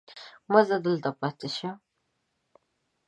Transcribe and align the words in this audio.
مه 0.51 0.61
ځه 0.67 0.77
دلته 0.85 1.09
پاتې 1.19 1.47
شه. 1.57 1.69